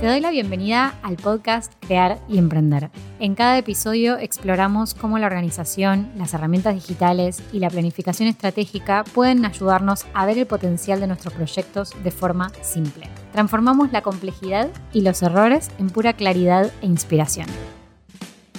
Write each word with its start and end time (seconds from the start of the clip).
Te 0.00 0.06
doy 0.06 0.20
la 0.20 0.30
bienvenida 0.30 0.94
al 1.02 1.16
podcast 1.16 1.72
Crear 1.80 2.20
y 2.28 2.36
Emprender. 2.36 2.90
En 3.18 3.34
cada 3.34 3.56
episodio 3.56 4.18
exploramos 4.18 4.92
cómo 4.92 5.18
la 5.18 5.26
organización, 5.26 6.12
las 6.16 6.34
herramientas 6.34 6.74
digitales 6.74 7.42
y 7.50 7.60
la 7.60 7.70
planificación 7.70 8.28
estratégica 8.28 9.04
pueden 9.14 9.46
ayudarnos 9.46 10.04
a 10.12 10.26
ver 10.26 10.36
el 10.36 10.46
potencial 10.46 11.00
de 11.00 11.06
nuestros 11.06 11.32
proyectos 11.32 11.94
de 12.04 12.10
forma 12.10 12.52
simple. 12.60 13.08
Transformamos 13.32 13.90
la 13.90 14.02
complejidad 14.02 14.68
y 14.92 15.00
los 15.00 15.22
errores 15.22 15.70
en 15.78 15.88
pura 15.88 16.12
claridad 16.12 16.70
e 16.82 16.86
inspiración. 16.86 17.46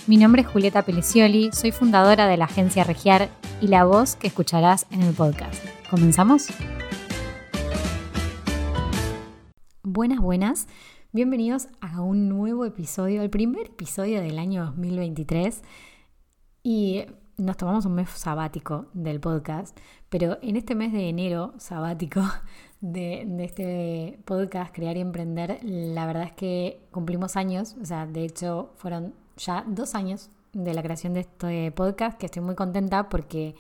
Mi 0.08 0.18
nombre 0.18 0.42
es 0.42 0.48
Julieta 0.48 0.82
Pelicioli, 0.82 1.52
soy 1.54 1.72
fundadora 1.72 2.26
de 2.26 2.38
la 2.38 2.46
agencia 2.46 2.84
Regiar 2.84 3.30
y 3.62 3.68
la 3.68 3.86
voz 3.86 4.16
que 4.16 4.26
escucharás 4.26 4.88
en 4.90 5.04
el 5.04 5.14
podcast. 5.14 5.64
¿Comenzamos? 5.92 6.48
Buenas, 9.84 10.20
buenas. 10.20 10.68
Bienvenidos 11.18 11.68
a 11.82 12.02
un 12.02 12.30
nuevo 12.30 12.64
episodio, 12.64 13.24
el 13.24 13.32
primer 13.32 13.66
episodio 13.66 14.22
del 14.22 14.38
año 14.38 14.66
2023. 14.66 15.64
Y 16.62 17.06
nos 17.38 17.58
tomamos 17.58 17.88
un 17.88 17.96
mes 17.96 18.08
sabático 18.12 18.86
del 18.94 19.20
podcast, 19.20 19.76
pero 20.10 20.38
en 20.44 20.58
este 20.58 20.76
mes 20.76 20.94
de 20.94 21.10
enero 21.10 21.56
sabático 21.58 22.22
de, 22.82 23.24
de, 23.26 23.46
este 23.46 24.20
podcast, 24.26 24.72
Crear 24.76 24.96
y 24.96 25.00
Emprender, 25.00 25.58
la 25.64 26.06
verdad 26.06 26.26
es 26.26 26.34
que 26.34 26.86
cumplimos 26.92 27.36
años, 27.36 27.76
o 27.82 27.86
sea, 27.86 28.06
de 28.06 28.24
hecho 28.24 28.74
fueron 28.76 29.16
ya 29.38 29.66
dos 29.68 29.96
años 29.96 30.30
de 30.54 30.76
la 30.76 30.84
creación 30.84 31.16
de 31.16 31.22
este 31.22 31.72
podcast, 31.72 32.20
que 32.20 32.28
estoy 32.28 32.44
muy 32.44 32.54
contenta 32.54 33.10
porque 33.10 33.56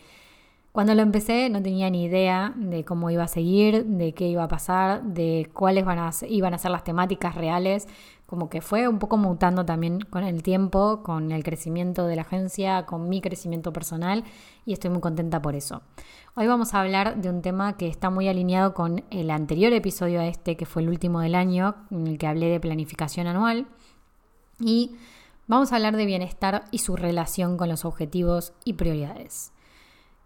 cuando 0.78 0.94
lo 0.94 1.02
empecé 1.02 1.50
no 1.50 1.64
tenía 1.64 1.90
ni 1.90 2.04
idea 2.04 2.54
de 2.56 2.86
cómo 2.86 3.10
iba 3.10 3.24
a 3.24 3.28
seguir, 3.28 3.84
de 3.84 4.14
qué 4.14 4.28
iba 4.28 4.44
a 4.44 4.48
pasar, 4.48 5.02
de 5.02 5.50
cuáles 5.52 5.84
iban 6.30 6.54
a 6.54 6.58
ser 6.60 6.70
las 6.70 6.84
temáticas 6.84 7.34
reales. 7.34 7.88
Como 8.28 8.48
que 8.48 8.62
fue 8.62 8.88
un 8.88 9.00
poco 9.00 9.18
mutando 9.18 9.66
también 9.66 10.02
con 10.02 10.24
el 10.24 10.44
tiempo, 10.44 11.02
con 11.02 11.32
el 11.32 11.44
crecimiento 11.44 12.06
de 12.06 12.16
la 12.16 12.22
agencia, 12.22 12.86
con 12.86 13.10
mi 13.10 13.22
crecimiento 13.22 13.74
personal 13.74 14.24
y 14.68 14.74
estoy 14.74 14.92
muy 14.92 15.00
contenta 15.00 15.42
por 15.42 15.56
eso. 15.56 15.82
Hoy 16.36 16.46
vamos 16.46 16.76
a 16.76 16.82
hablar 16.82 17.20
de 17.20 17.32
un 17.32 17.42
tema 17.42 17.76
que 17.76 17.88
está 17.88 18.12
muy 18.12 18.28
alineado 18.28 18.76
con 18.76 19.04
el 19.10 19.32
anterior 19.32 19.74
episodio 19.74 20.20
a 20.20 20.28
este, 20.28 20.58
que 20.58 20.68
fue 20.68 20.84
el 20.84 20.90
último 20.90 21.22
del 21.22 21.34
año, 21.34 21.74
en 21.90 22.06
el 22.06 22.20
que 22.20 22.28
hablé 22.28 22.50
de 22.50 22.60
planificación 22.60 23.26
anual. 23.26 23.66
Y 24.60 24.96
vamos 25.48 25.72
a 25.72 25.78
hablar 25.78 25.98
de 25.98 26.06
bienestar 26.06 26.66
y 26.70 26.78
su 26.78 26.96
relación 26.96 27.58
con 27.58 27.68
los 27.68 27.84
objetivos 27.84 28.54
y 28.64 28.74
prioridades 28.74 29.54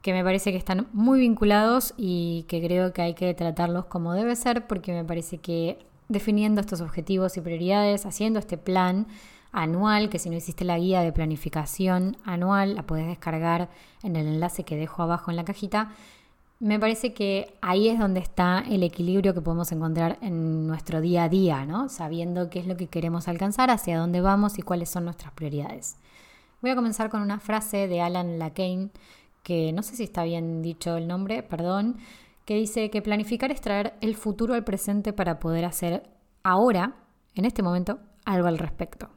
que 0.02 0.13
me 0.13 0.23
parece 0.23 0.52
que 0.52 0.57
están 0.57 0.88
muy 0.94 1.19
vinculados 1.19 1.94
y 1.97 2.45
que 2.47 2.61
creo 2.61 2.94
que 2.94 3.02
hay 3.02 3.13
que 3.13 3.33
tratarlos 3.33 3.85
como 3.85 4.13
debe 4.13 4.35
ser 4.35 4.67
porque 4.67 4.93
me 4.93 5.03
parece 5.03 5.38
que 5.38 5.77
definiendo 6.09 6.61
estos 6.61 6.81
objetivos 6.81 7.38
y 7.38 7.41
prioridades, 7.41 8.05
haciendo 8.05 8.39
este 8.39 8.58
plan 8.58 9.08
anual, 9.52 10.09
que 10.09 10.19
si 10.19 10.30
no 10.30 10.38
hiciste 10.38 10.66
la 10.66 10.77
guía 10.77 11.02
de 11.02 11.11
planificación 11.11 12.17
anual, 12.25 12.75
la 12.75 12.83
puedes 12.83 13.08
descargar 13.08 13.69
en 14.03 14.16
el 14.16 14.27
enlace 14.27 14.63
que 14.63 14.75
dejo 14.75 15.03
abajo 15.03 15.30
en 15.30 15.38
la 15.38 15.45
cajita, 15.45 15.91
me 16.59 16.80
parece 16.80 17.13
que 17.13 17.55
ahí 17.61 17.89
es 17.89 17.97
donde 17.97 18.19
está 18.19 18.63
el 18.69 18.83
equilibrio 18.83 19.33
que 19.33 19.41
podemos 19.41 19.71
encontrar 19.71 20.19
en 20.21 20.67
nuestro 20.67 21.02
día 21.02 21.23
a 21.23 21.30
día, 21.30 21.65
¿no? 21.65 21.89
Sabiendo 21.89 22.52
qué 22.52 22.59
es 22.59 22.67
lo 22.67 22.77
que 22.77 22.86
queremos 22.86 23.27
alcanzar, 23.27 23.71
hacia 23.71 23.97
dónde 23.97 24.21
vamos 24.21 24.59
y 24.59 24.61
cuáles 24.61 24.89
son 24.89 25.05
nuestras 25.05 25.33
prioridades. 25.33 25.97
Voy 26.61 26.69
a 26.69 26.75
comenzar 26.75 27.09
con 27.09 27.23
una 27.23 27.39
frase 27.39 27.88
de 27.88 28.02
Alan 28.02 28.38
Lacane 28.38 28.89
que 29.44 29.73
no 29.73 29.84
sé 29.84 29.95
si 29.95 30.03
está 30.03 30.23
bien 30.23 30.61
dicho 30.61 30.97
el 30.97 31.08
nombre, 31.08 31.44
perdón, 31.44 31.97
que 32.45 32.56
dice 32.56 32.89
que 32.89 33.02
planificar 33.02 33.52
es 33.52 33.61
traer 33.61 33.94
el 34.02 34.16
futuro 34.16 34.53
al 34.53 34.64
presente 34.64 35.14
para 35.14 35.39
poder 35.39 35.66
hacer 35.66 36.03
ahora, 36.44 36.95
en 37.36 37.45
este 37.45 37.64
momento, 37.64 38.00
algo 38.25 38.48
al 38.48 38.58
respecto. 38.58 39.09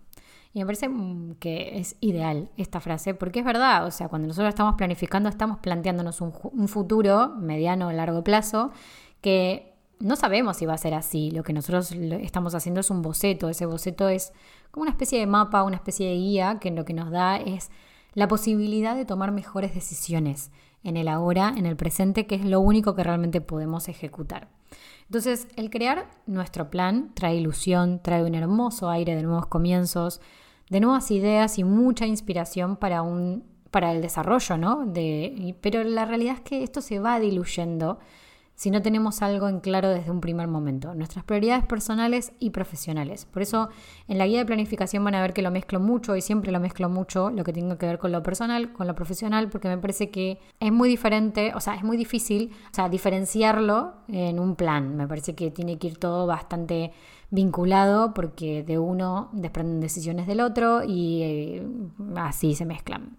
Y 0.52 0.60
me 0.60 0.66
parece 0.66 0.88
mm, 0.88 1.34
que 1.40 1.78
es 1.78 1.96
ideal 2.00 2.48
esta 2.56 2.80
frase, 2.80 3.14
porque 3.14 3.40
es 3.40 3.44
verdad, 3.44 3.86
o 3.86 3.90
sea, 3.90 4.08
cuando 4.08 4.28
nosotros 4.28 4.50
estamos 4.50 4.74
planificando, 4.76 5.28
estamos 5.28 5.58
planteándonos 5.58 6.20
un, 6.20 6.32
un 6.42 6.68
futuro 6.68 7.30
mediano 7.36 7.88
o 7.88 7.92
largo 7.92 8.22
plazo 8.22 8.70
que 9.20 9.74
no 9.98 10.16
sabemos 10.16 10.56
si 10.56 10.66
va 10.66 10.74
a 10.74 10.78
ser 10.78 10.94
así. 10.94 11.30
Lo 11.30 11.42
que 11.42 11.52
nosotros 11.52 11.92
estamos 11.92 12.54
haciendo 12.54 12.80
es 12.80 12.90
un 12.90 13.02
boceto. 13.02 13.48
Ese 13.48 13.66
boceto 13.66 14.08
es 14.08 14.32
como 14.70 14.82
una 14.82 14.90
especie 14.90 15.18
de 15.18 15.26
mapa, 15.26 15.62
una 15.62 15.76
especie 15.76 16.08
de 16.08 16.16
guía 16.16 16.58
que 16.60 16.70
lo 16.70 16.84
que 16.84 16.94
nos 16.94 17.10
da 17.10 17.36
es 17.36 17.70
la 18.14 18.28
posibilidad 18.28 18.96
de 18.96 19.04
tomar 19.04 19.32
mejores 19.32 19.74
decisiones 19.74 20.50
en 20.82 20.96
el 20.96 21.08
ahora, 21.08 21.54
en 21.56 21.66
el 21.66 21.76
presente, 21.76 22.26
que 22.26 22.34
es 22.34 22.44
lo 22.44 22.60
único 22.60 22.94
que 22.94 23.04
realmente 23.04 23.40
podemos 23.40 23.88
ejecutar. 23.88 24.48
Entonces, 25.06 25.48
el 25.56 25.70
crear 25.70 26.08
nuestro 26.26 26.70
plan 26.70 27.12
trae 27.14 27.36
ilusión, 27.36 28.00
trae 28.02 28.24
un 28.24 28.34
hermoso 28.34 28.88
aire 28.88 29.14
de 29.14 29.22
nuevos 29.22 29.46
comienzos, 29.46 30.20
de 30.70 30.80
nuevas 30.80 31.10
ideas 31.10 31.58
y 31.58 31.64
mucha 31.64 32.06
inspiración 32.06 32.76
para 32.76 33.02
un 33.02 33.44
para 33.70 33.90
el 33.90 34.00
desarrollo, 34.00 34.56
¿no? 34.56 34.86
De, 34.86 35.56
pero 35.60 35.82
la 35.82 36.04
realidad 36.04 36.34
es 36.34 36.40
que 36.42 36.62
esto 36.62 36.80
se 36.80 37.00
va 37.00 37.18
diluyendo 37.18 37.98
si 38.54 38.70
no 38.70 38.82
tenemos 38.82 39.20
algo 39.22 39.48
en 39.48 39.60
claro 39.60 39.88
desde 39.88 40.10
un 40.10 40.20
primer 40.20 40.46
momento, 40.46 40.94
nuestras 40.94 41.24
prioridades 41.24 41.64
personales 41.64 42.32
y 42.38 42.50
profesionales. 42.50 43.24
Por 43.24 43.42
eso 43.42 43.68
en 44.06 44.18
la 44.18 44.26
guía 44.26 44.38
de 44.38 44.46
planificación 44.46 45.02
van 45.02 45.16
a 45.16 45.22
ver 45.22 45.32
que 45.32 45.42
lo 45.42 45.50
mezclo 45.50 45.80
mucho 45.80 46.14
y 46.14 46.20
siempre 46.20 46.52
lo 46.52 46.60
mezclo 46.60 46.88
mucho, 46.88 47.30
lo 47.30 47.42
que 47.42 47.52
tenga 47.52 47.76
que 47.76 47.86
ver 47.86 47.98
con 47.98 48.12
lo 48.12 48.22
personal, 48.22 48.72
con 48.72 48.86
lo 48.86 48.94
profesional, 48.94 49.48
porque 49.48 49.68
me 49.68 49.78
parece 49.78 50.10
que 50.10 50.38
es 50.60 50.72
muy 50.72 50.88
diferente, 50.88 51.52
o 51.54 51.60
sea, 51.60 51.74
es 51.74 51.82
muy 51.82 51.96
difícil, 51.96 52.52
o 52.70 52.74
sea, 52.74 52.88
diferenciarlo 52.88 53.94
en 54.08 54.38
un 54.38 54.54
plan. 54.54 54.96
Me 54.96 55.08
parece 55.08 55.34
que 55.34 55.50
tiene 55.50 55.78
que 55.78 55.88
ir 55.88 55.98
todo 55.98 56.26
bastante 56.26 56.92
vinculado 57.30 58.14
porque 58.14 58.62
de 58.62 58.78
uno 58.78 59.30
desprenden 59.32 59.80
decisiones 59.80 60.28
del 60.28 60.40
otro 60.40 60.84
y 60.84 61.22
eh, 61.22 61.66
así 62.16 62.54
se 62.54 62.64
mezclan. 62.64 63.18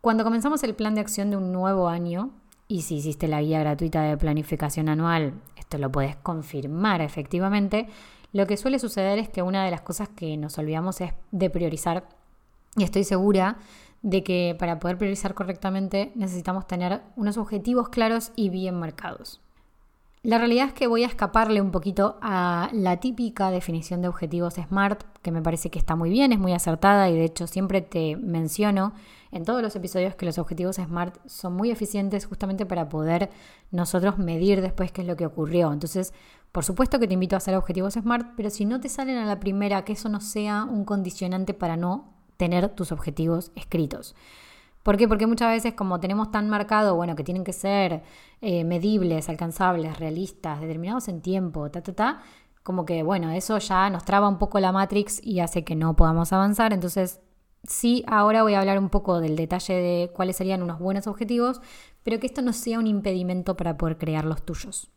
Cuando 0.00 0.24
comenzamos 0.24 0.62
el 0.62 0.74
plan 0.74 0.94
de 0.94 1.00
acción 1.02 1.30
de 1.30 1.36
un 1.36 1.52
nuevo 1.52 1.88
año, 1.88 2.30
y 2.70 2.82
si 2.82 2.98
hiciste 2.98 3.26
la 3.26 3.42
guía 3.42 3.58
gratuita 3.58 4.02
de 4.02 4.16
planificación 4.16 4.88
anual, 4.88 5.34
esto 5.56 5.76
lo 5.76 5.90
puedes 5.90 6.14
confirmar 6.14 7.00
efectivamente. 7.00 7.88
Lo 8.32 8.46
que 8.46 8.56
suele 8.56 8.78
suceder 8.78 9.18
es 9.18 9.28
que 9.28 9.42
una 9.42 9.64
de 9.64 9.72
las 9.72 9.80
cosas 9.80 10.08
que 10.08 10.36
nos 10.36 10.56
olvidamos 10.56 11.00
es 11.00 11.12
de 11.32 11.50
priorizar. 11.50 12.08
Y 12.76 12.84
estoy 12.84 13.02
segura 13.02 13.58
de 14.02 14.22
que 14.22 14.54
para 14.56 14.78
poder 14.78 14.98
priorizar 14.98 15.34
correctamente 15.34 16.12
necesitamos 16.14 16.68
tener 16.68 17.02
unos 17.16 17.38
objetivos 17.38 17.88
claros 17.88 18.30
y 18.36 18.50
bien 18.50 18.78
marcados. 18.78 19.40
La 20.22 20.36
realidad 20.36 20.66
es 20.66 20.74
que 20.74 20.86
voy 20.86 21.02
a 21.02 21.06
escaparle 21.06 21.62
un 21.62 21.70
poquito 21.70 22.18
a 22.20 22.68
la 22.74 23.00
típica 23.00 23.50
definición 23.50 24.02
de 24.02 24.08
objetivos 24.08 24.56
SMART, 24.56 25.02
que 25.22 25.32
me 25.32 25.40
parece 25.40 25.70
que 25.70 25.78
está 25.78 25.96
muy 25.96 26.10
bien, 26.10 26.30
es 26.32 26.38
muy 26.38 26.52
acertada 26.52 27.08
y 27.08 27.14
de 27.14 27.24
hecho 27.24 27.46
siempre 27.46 27.80
te 27.80 28.16
menciono 28.16 28.92
en 29.30 29.46
todos 29.46 29.62
los 29.62 29.74
episodios 29.76 30.16
que 30.16 30.26
los 30.26 30.36
objetivos 30.36 30.76
SMART 30.76 31.26
son 31.26 31.54
muy 31.54 31.70
eficientes 31.70 32.26
justamente 32.26 32.66
para 32.66 32.90
poder 32.90 33.30
nosotros 33.70 34.18
medir 34.18 34.60
después 34.60 34.92
qué 34.92 35.00
es 35.00 35.06
lo 35.06 35.16
que 35.16 35.24
ocurrió. 35.24 35.72
Entonces, 35.72 36.12
por 36.52 36.66
supuesto 36.66 36.98
que 36.98 37.08
te 37.08 37.14
invito 37.14 37.34
a 37.34 37.38
hacer 37.38 37.56
objetivos 37.56 37.94
SMART, 37.94 38.34
pero 38.36 38.50
si 38.50 38.66
no 38.66 38.78
te 38.78 38.90
salen 38.90 39.16
a 39.16 39.24
la 39.24 39.40
primera, 39.40 39.86
que 39.86 39.94
eso 39.94 40.10
no 40.10 40.20
sea 40.20 40.64
un 40.64 40.84
condicionante 40.84 41.54
para 41.54 41.78
no 41.78 42.12
tener 42.36 42.68
tus 42.68 42.92
objetivos 42.92 43.52
escritos. 43.54 44.14
¿Por 44.82 44.96
qué? 44.96 45.06
Porque 45.06 45.26
muchas 45.26 45.50
veces 45.50 45.74
como 45.74 46.00
tenemos 46.00 46.30
tan 46.30 46.48
marcado, 46.48 46.96
bueno, 46.96 47.14
que 47.16 47.24
tienen 47.24 47.44
que 47.44 47.52
ser 47.52 48.02
eh, 48.40 48.64
medibles, 48.64 49.28
alcanzables, 49.28 49.98
realistas, 49.98 50.60
determinados 50.60 51.08
en 51.08 51.20
tiempo, 51.20 51.70
ta, 51.70 51.82
ta, 51.82 51.92
ta, 51.92 52.22
como 52.62 52.84
que, 52.84 53.02
bueno, 53.02 53.30
eso 53.30 53.58
ya 53.58 53.90
nos 53.90 54.04
traba 54.04 54.28
un 54.28 54.38
poco 54.38 54.60
la 54.60 54.72
Matrix 54.72 55.20
y 55.24 55.40
hace 55.40 55.64
que 55.64 55.76
no 55.76 55.96
podamos 55.96 56.32
avanzar. 56.32 56.72
Entonces, 56.72 57.20
sí, 57.64 58.04
ahora 58.06 58.42
voy 58.42 58.54
a 58.54 58.60
hablar 58.60 58.78
un 58.78 58.88
poco 58.90 59.20
del 59.20 59.36
detalle 59.36 59.74
de 59.74 60.10
cuáles 60.14 60.36
serían 60.36 60.62
unos 60.62 60.78
buenos 60.78 61.06
objetivos, 61.06 61.60
pero 62.02 62.18
que 62.18 62.26
esto 62.26 62.42
no 62.42 62.52
sea 62.52 62.78
un 62.78 62.86
impedimento 62.86 63.56
para 63.56 63.76
poder 63.76 63.98
crear 63.98 64.24
los 64.24 64.42
tuyos. 64.42 64.90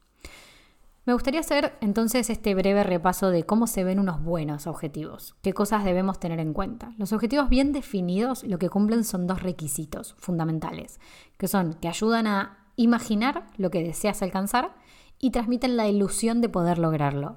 Me 1.06 1.12
gustaría 1.12 1.42
hacer 1.42 1.76
entonces 1.82 2.30
este 2.30 2.56
breve 2.56 2.82
repaso 2.82 3.30
de 3.30 3.44
cómo 3.44 3.68
se 3.68 3.84
ven 3.84 4.00
unos 4.00 4.24
buenos 4.24 4.68
objetivos, 4.68 5.36
qué 5.42 5.52
cosas 5.52 5.84
debemos 5.84 6.18
tener 6.18 6.40
en 6.40 6.54
cuenta. 6.54 6.94
Los 6.98 7.12
objetivos 7.12 7.50
bien 7.50 7.74
definidos 7.74 8.46
lo 8.46 8.58
que 8.58 8.70
cumplen 8.70 9.04
son 9.04 9.28
dos 9.28 9.44
requisitos 9.44 10.16
fundamentales, 10.18 11.02
que 11.38 11.50
son 11.50 11.74
que 11.74 11.90
ayudan 11.90 12.26
a 12.26 12.70
imaginar 12.78 13.48
lo 13.58 13.70
que 13.70 13.84
deseas 13.84 14.22
alcanzar 14.22 14.76
y 15.20 15.32
transmiten 15.32 15.76
la 15.76 15.90
ilusión 15.90 16.40
de 16.40 16.48
poder 16.48 16.80
lograrlo. 16.80 17.36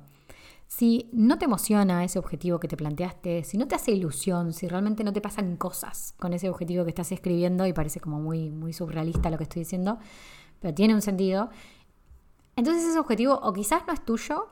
Si 0.68 1.10
no 1.12 1.36
te 1.36 1.46
emociona 1.46 2.04
ese 2.04 2.20
objetivo 2.20 2.60
que 2.60 2.68
te 2.68 2.76
planteaste, 2.76 3.42
si 3.42 3.58
no 3.58 3.66
te 3.66 3.74
hace 3.74 3.90
ilusión, 3.90 4.52
si 4.52 4.68
realmente 4.68 5.02
no 5.02 5.12
te 5.12 5.20
pasan 5.20 5.56
cosas 5.56 6.14
con 6.18 6.32
ese 6.32 6.48
objetivo 6.48 6.84
que 6.84 6.90
estás 6.90 7.10
escribiendo 7.10 7.66
y 7.66 7.72
parece 7.72 7.98
como 7.98 8.20
muy, 8.20 8.48
muy 8.48 8.72
surrealista 8.72 9.28
lo 9.28 9.38
que 9.38 9.44
estoy 9.44 9.62
diciendo, 9.62 9.98
pero 10.60 10.72
tiene 10.72 10.94
un 10.94 11.02
sentido, 11.02 11.50
entonces 12.56 12.84
ese 12.84 12.98
objetivo 12.98 13.38
o 13.42 13.52
quizás 13.52 13.82
no 13.86 13.92
es 13.92 14.04
tuyo, 14.04 14.48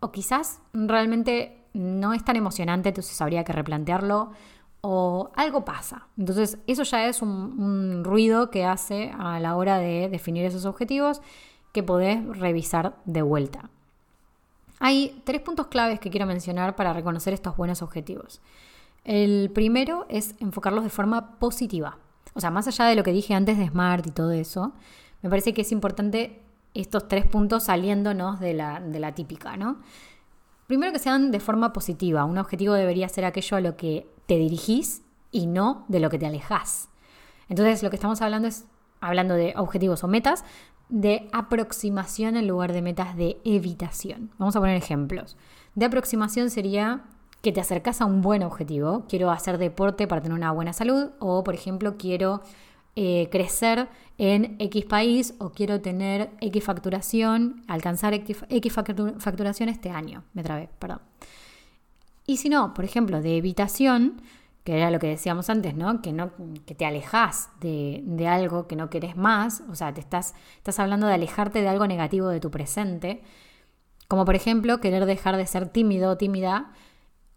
o 0.00 0.12
quizás 0.12 0.60
realmente 0.72 1.64
no 1.72 2.12
es 2.12 2.24
tan 2.24 2.36
emocionante, 2.36 2.90
entonces 2.90 3.20
habría 3.20 3.44
que 3.44 3.52
replantearlo, 3.52 4.32
o 4.80 5.30
algo 5.34 5.64
pasa. 5.64 6.06
Entonces 6.16 6.58
eso 6.66 6.82
ya 6.84 7.06
es 7.06 7.22
un, 7.22 8.04
ruido 8.04 8.50
que 8.50 8.64
hace 8.64 9.12
a 9.18 9.40
la 9.40 9.56
hora 9.56 9.78
de 9.78 10.08
definir 10.08 10.44
esos 10.44 10.64
objetivos 10.64 11.20
que 11.72 11.82
podés 11.82 12.24
revisar 12.38 12.96
de 13.04 13.22
vuelta. 13.22 13.70
Hay 14.80 15.20
tres 15.24 15.40
puntos 15.40 15.66
claves 15.66 15.98
que 15.98 16.10
quiero 16.10 16.26
mencionar 16.26 16.76
para 16.76 16.92
reconocer 16.92 17.34
estos 17.34 17.56
buenos 17.56 17.82
objetivos. 17.82 18.40
El 19.04 19.50
primero 19.52 20.06
es 20.08 20.36
enfocarlos 20.38 20.84
de 20.84 20.90
forma 20.90 21.38
positiva. 21.38 21.98
O 22.34 22.40
sea, 22.40 22.50
más 22.50 22.68
allá 22.68 22.84
de 22.84 22.94
lo 22.94 23.02
que 23.02 23.12
dije 23.12 23.34
antes 23.34 23.58
de 23.58 23.66
Smart 23.66 24.06
y 24.06 24.10
todo 24.10 24.30
eso, 24.30 24.72
me 25.22 25.30
parece 25.30 25.52
que 25.52 25.62
es 25.62 25.72
importante 25.72 26.40
estos 26.74 27.08
tres 27.08 27.26
puntos 27.26 27.64
saliéndonos 27.64 28.40
de 28.40 28.54
la, 28.54 28.80
de 28.80 29.00
la 29.00 29.14
típica, 29.14 29.56
¿no? 29.56 29.78
Primero 30.66 30.92
que 30.92 30.98
sean 30.98 31.30
de 31.30 31.40
forma 31.40 31.72
positiva. 31.72 32.24
Un 32.24 32.38
objetivo 32.38 32.74
debería 32.74 33.08
ser 33.08 33.24
aquello 33.24 33.56
a 33.56 33.60
lo 33.60 33.76
que 33.76 34.06
te 34.26 34.36
dirigís 34.36 35.02
y 35.32 35.46
no 35.46 35.84
de 35.88 36.00
lo 36.00 36.10
que 36.10 36.18
te 36.18 36.26
alejas. 36.26 36.88
Entonces, 37.48 37.82
lo 37.82 37.90
que 37.90 37.96
estamos 37.96 38.20
hablando 38.20 38.48
es, 38.48 38.66
hablando 39.00 39.34
de 39.34 39.54
objetivos 39.56 40.04
o 40.04 40.08
metas, 40.08 40.44
de 40.88 41.28
aproximación 41.32 42.36
en 42.36 42.46
lugar 42.46 42.72
de 42.72 42.82
metas 42.82 43.16
de 43.16 43.40
evitación. 43.44 44.30
Vamos 44.38 44.56
a 44.56 44.60
poner 44.60 44.76
ejemplos. 44.76 45.36
De 45.74 45.86
aproximación 45.86 46.50
sería 46.50 47.04
que 47.42 47.52
te 47.52 47.60
acercas 47.60 48.00
a 48.00 48.04
un 48.04 48.20
buen 48.20 48.42
objetivo. 48.42 49.04
Quiero 49.08 49.30
hacer 49.30 49.58
deporte 49.58 50.06
para 50.06 50.22
tener 50.22 50.36
una 50.36 50.52
buena 50.52 50.72
salud 50.72 51.10
o, 51.18 51.44
por 51.44 51.54
ejemplo, 51.54 51.96
quiero 51.96 52.42
eh, 53.00 53.28
crecer 53.30 53.88
en 54.18 54.56
X 54.58 54.84
país 54.86 55.34
o 55.38 55.50
quiero 55.50 55.80
tener 55.80 56.30
X 56.40 56.64
facturación, 56.64 57.62
alcanzar 57.68 58.12
X, 58.12 58.42
facturación 58.72 59.68
este 59.68 59.90
año. 59.90 60.24
Me 60.32 60.42
trabé, 60.42 60.68
perdón. 60.80 61.00
Y 62.26 62.38
si 62.38 62.48
no, 62.48 62.74
por 62.74 62.84
ejemplo, 62.84 63.22
de 63.22 63.36
evitación, 63.36 64.20
que 64.64 64.76
era 64.76 64.90
lo 64.90 64.98
que 64.98 65.06
decíamos 65.06 65.48
antes, 65.48 65.76
¿no? 65.76 66.02
Que, 66.02 66.12
no, 66.12 66.32
que 66.66 66.74
te 66.74 66.86
alejas 66.86 67.50
de, 67.60 68.02
de, 68.04 68.26
algo 68.26 68.66
que 68.66 68.74
no 68.74 68.90
querés 68.90 69.16
más, 69.16 69.62
o 69.70 69.76
sea, 69.76 69.94
te 69.94 70.00
estás, 70.00 70.34
estás 70.56 70.80
hablando 70.80 71.06
de 71.06 71.14
alejarte 71.14 71.62
de 71.62 71.68
algo 71.68 71.86
negativo 71.86 72.26
de 72.26 72.40
tu 72.40 72.50
presente, 72.50 73.22
como 74.08 74.24
por 74.24 74.34
ejemplo 74.34 74.80
querer 74.80 75.06
dejar 75.06 75.36
de 75.36 75.46
ser 75.46 75.68
tímido 75.68 76.10
o 76.10 76.16
tímida, 76.16 76.72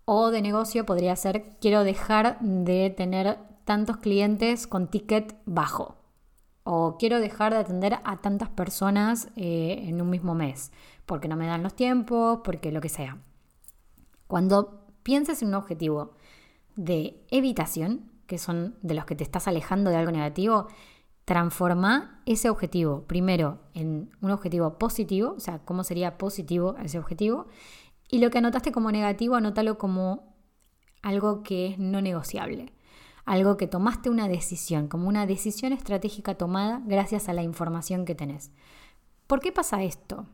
o 0.06 0.32
de 0.32 0.42
negocio 0.42 0.88
podría 0.88 1.16
ser 1.16 1.44
quiero 1.62 1.84
dejar 1.84 2.40
de 2.40 2.90
tener 2.90 3.38
tantos 3.66 3.98
clientes 3.98 4.68
con 4.68 4.88
ticket 4.88 5.36
bajo. 5.46 5.98
O 6.64 6.98
quiero 6.98 7.20
dejar 7.20 7.54
de 7.54 7.60
atender 7.60 8.00
a 8.04 8.22
tantas 8.22 8.50
personas 8.50 9.30
eh, 9.36 9.84
en 9.88 10.02
un 10.02 10.10
mismo 10.10 10.36
mes, 10.36 10.72
porque 11.06 11.28
no 11.28 11.36
me 11.36 11.48
dan 11.48 11.64
los 11.64 11.76
tiempos, 11.76 12.42
porque 12.44 12.72
lo 12.72 12.82
que 12.82 12.90
sea. 12.90 13.18
Cuando 14.28 14.86
pienses 15.04 15.42
en 15.42 15.50
un 15.50 15.56
objetivo 15.56 16.14
de 16.76 17.26
evitación, 17.32 18.12
que 18.28 18.38
son 18.38 18.76
de 18.82 18.94
los 18.94 19.06
que 19.06 19.16
te 19.16 19.24
estás 19.24 19.48
alejando 19.48 19.90
de 19.90 19.98
algo 19.98 20.12
negativo, 20.12 20.68
transforma 21.26 22.22
ese 22.26 22.50
objetivo 22.50 23.04
primero 23.08 23.60
en 23.74 24.12
un 24.22 24.32
objetivo 24.32 24.78
positivo, 24.78 25.34
o 25.38 25.40
sea, 25.40 25.60
cómo 25.60 25.84
sería 25.84 26.18
positivo 26.18 26.76
ese 26.84 27.00
objetivo, 27.00 27.48
y 28.08 28.20
lo 28.20 28.30
que 28.30 28.38
anotaste 28.38 28.72
como 28.72 28.92
negativo, 28.92 29.36
anótalo 29.36 29.78
como 29.78 30.36
algo 31.02 31.44
que 31.44 31.68
es 31.68 31.80
no 31.80 32.02
negociable 32.02 32.72
algo 33.26 33.58
que 33.58 33.68
tomaste 33.68 34.10
una 34.10 34.28
decisión, 34.28 34.88
como 34.88 35.08
una 35.08 35.26
decisión 35.26 35.74
estratégica 35.74 36.36
tomada 36.36 36.82
gracias 36.86 37.30
a 37.30 37.34
la 37.34 37.44
información 37.44 38.06
que 38.06 38.16
tenés. 38.16 38.52
¿Por 39.28 39.40
qué 39.40 39.52
pasa 39.52 39.84
esto? 39.84 40.26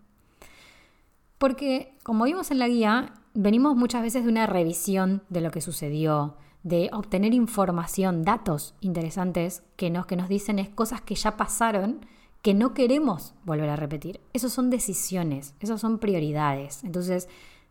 Porque, 1.38 1.95
como 2.04 2.25
vimos 2.25 2.50
en 2.51 2.60
la 2.60 2.68
guía, 2.68 3.13
venimos 3.34 3.75
muchas 3.75 4.01
veces 4.01 4.24
de 4.24 4.30
una 4.30 4.48
revisión 4.48 5.24
de 5.30 5.42
lo 5.42 5.51
que 5.51 5.62
sucedió, 5.62 6.36
de 6.63 6.89
obtener 6.92 7.34
información, 7.34 8.24
datos 8.24 8.74
interesantes 8.81 9.63
que 9.75 9.90
nos, 9.90 10.06
que 10.06 10.16
nos 10.16 10.28
dicen 10.28 10.60
es 10.60 10.69
cosas 10.69 11.01
que 11.01 11.16
ya 11.16 11.38
pasaron 11.38 12.06
que 12.42 12.54
no 12.54 12.74
queremos 12.74 13.36
volver 13.44 13.69
a 13.69 13.75
repetir. 13.75 14.22
Esas 14.33 14.54
son 14.54 14.69
decisiones, 14.69 15.54
esas 15.60 15.81
son 15.81 16.00
prioridades. 16.00 16.83
Entonces, 16.83 17.28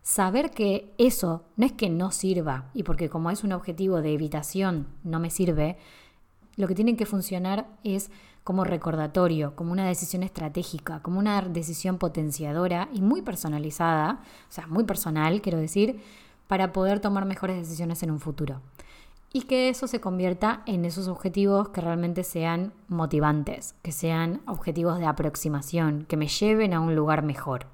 saber 0.07 0.53
que 0.53 0.95
eso 0.99 1.43
no 1.57 1.67
es 1.67 1.73
que 1.73 1.91
no 1.91 2.13
sirva 2.13 2.71
y 2.75 2.85
porque 2.85 3.11
como 3.11 3.33
es 3.33 3.43
un 3.43 3.51
objetivo 3.51 4.03
de 4.03 4.13
evitación 4.13 4.87
no 5.03 5.19
me 5.19 5.31
sirve, 5.31 5.79
lo 6.55 6.69
que 6.69 6.77
tiene 6.77 6.97
que 6.97 7.07
funcionar 7.07 7.67
es 7.83 8.13
como 8.45 8.63
recordatorio, 8.63 9.57
como 9.57 9.73
una 9.73 9.85
decisión 9.85 10.23
estratégica, 10.23 11.01
como 11.03 11.19
una 11.19 11.43
decisión 11.43 11.99
potenciadora 11.99 12.89
y 12.93 13.01
muy 13.01 13.21
personalizada, 13.23 14.21
o 14.49 14.53
sea, 14.53 14.69
muy 14.69 14.85
personal, 14.85 15.43
quiero 15.43 15.59
decir, 15.59 16.01
para 16.47 16.73
poder 16.73 17.01
tomar 17.01 17.25
mejores 17.25 17.57
decisiones 17.57 18.01
en 18.05 18.13
un 18.13 18.21
futuro. 18.21 18.61
Y 19.33 19.43
que 19.43 19.69
eso 19.69 19.89
se 19.89 20.01
convierta 20.01 20.63
en 20.67 20.85
esos 20.85 21.09
objetivos 21.09 21.71
que 21.71 21.81
realmente 21.81 22.23
sean 22.23 22.73
motivantes, 22.87 23.75
que 23.83 23.91
sean 23.91 24.41
objetivos 24.47 25.01
de 25.01 25.07
aproximación, 25.07 26.05
que 26.05 26.17
me 26.17 26.29
lleven 26.29 26.75
a 26.75 26.81
un 26.81 26.95
lugar 26.95 27.25
mejor. 27.25 27.67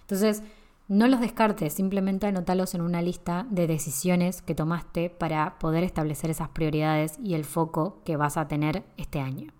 Entonces, 0.00 0.42
no 0.88 1.06
los 1.06 1.20
descartes, 1.20 1.74
simplemente 1.74 2.26
anotalos 2.26 2.74
en 2.74 2.80
una 2.80 3.02
lista 3.02 3.46
de 3.50 3.66
decisiones 3.66 4.40
que 4.40 4.54
tomaste 4.54 5.10
para 5.10 5.58
poder 5.58 5.84
establecer 5.84 6.30
esas 6.30 6.48
prioridades 6.48 7.18
y 7.22 7.34
el 7.34 7.44
foco 7.44 8.00
que 8.04 8.16
vas 8.16 8.38
a 8.38 8.48
tener 8.48 8.84
este 8.96 9.20
año. 9.20 9.52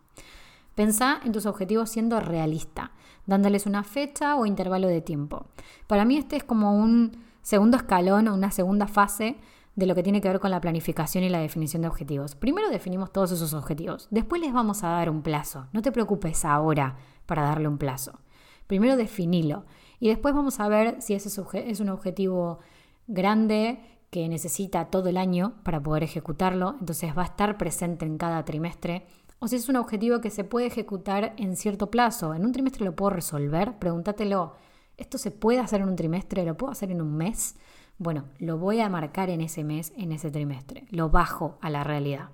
Pensá 0.75 1.21
en 1.25 1.33
tus 1.33 1.45
objetivos 1.45 1.91
siendo 1.91 2.19
realista, 2.21 2.93
dándoles 3.27 3.67
una 3.67 3.85
fecha 3.85 4.37
o 4.37 4.47
intervalo 4.47 4.89
de 4.89 5.03
tiempo. 5.03 5.47
Para 5.87 6.07
mí 6.07 6.17
este 6.17 6.37
es 6.37 6.45
como 6.45 6.79
un 6.79 7.25
segundo 7.43 7.77
escalón 7.77 8.29
o 8.29 8.35
una 8.35 8.51
segunda 8.51 8.87
fase 8.87 9.37
de 9.77 9.87
lo 9.87 9.95
que 9.95 10.03
tiene 10.03 10.21
que 10.21 10.29
ver 10.29 10.41
con 10.41 10.51
la 10.51 10.61
planificación 10.61 11.25
y 11.25 11.29
la 11.29 11.41
definición 11.41 11.83
de 11.83 11.89
objetivos. 11.89 12.37
Primero 12.37 12.71
definimos 12.71 13.13
todos 13.13 13.33
esos 13.33 13.53
objetivos, 13.53 14.09
después 14.11 14.41
les 14.41 14.53
vamos 14.53 14.83
a 14.83 14.89
dar 14.89 15.11
un 15.11 15.23
plazo. 15.23 15.67
No 15.73 15.83
te 15.83 15.93
preocupes 15.93 16.47
ahora 16.47 16.97
para 17.27 17.43
darle 17.43 17.69
un 17.69 17.77
plazo. 17.77 18.19
Primero 18.67 18.97
definilo 18.97 19.67
y 20.01 20.09
después 20.09 20.35
vamos 20.35 20.61
a 20.61 20.69
ver 20.69 21.01
si 21.01 21.15
ese 21.15 21.29
es 21.29 21.81
un 21.81 21.89
objetivo 21.89 22.61
grande 23.07 23.81
que 24.11 24.29
necesita 24.29 24.87
todo 24.87 25.09
el 25.09 25.17
año 25.17 25.55
para 25.65 25.83
poder 25.83 26.03
ejecutarlo, 26.03 26.77
entonces 26.81 27.17
va 27.17 27.23
a 27.23 27.27
estar 27.27 27.59
presente 27.59 28.07
en 28.07 28.17
cada 28.17 28.45
trimestre. 28.45 29.07
O 29.39 29.49
si 29.49 29.57
es 29.57 29.69
un 29.69 29.77
objetivo 29.77 30.21
que 30.21 30.31
se 30.31 30.45
puede 30.45 30.67
ejecutar 30.67 31.35
en 31.37 31.57
cierto 31.57 31.91
plazo, 31.91 32.35
en 32.35 32.45
un 32.45 32.53
trimestre 32.53 32.85
lo 32.85 32.97
puedo 32.97 33.11
resolver, 33.11 33.79
pregúntatelo, 33.79 34.55
¿esto 34.97 35.19
se 35.19 35.31
puede 35.31 35.61
hacer 35.61 35.81
en 35.81 35.89
un 35.89 35.97
trimestre? 35.97 36.45
¿Lo 36.45 36.57
puedo 36.57 36.73
hacer 36.73 36.91
en 36.91 37.03
un 37.03 37.17
mes? 37.17 37.57
Bueno, 37.99 38.25
lo 38.39 38.59
voy 38.59 38.81
a 38.81 38.89
marcar 38.89 39.31
en 39.31 39.41
ese 39.41 39.63
mes, 39.63 39.93
en 39.97 40.13
ese 40.13 40.31
trimestre, 40.31 40.87
lo 40.91 41.11
bajo 41.11 41.59
a 41.61 41.71
la 41.71 41.85
realidad. 41.85 42.31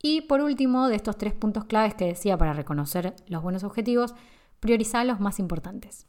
Y 0.00 0.22
por 0.22 0.40
último, 0.40 0.88
de 0.88 0.96
estos 0.96 1.16
tres 1.16 1.32
puntos 1.32 1.64
claves 1.64 1.94
que 1.94 2.06
decía 2.06 2.36
para 2.38 2.52
reconocer 2.52 3.16
los 3.26 3.42
buenos 3.42 3.64
objetivos, 3.64 4.14
priorizar 4.60 5.04
los 5.06 5.18
más 5.18 5.38
importantes. 5.40 6.06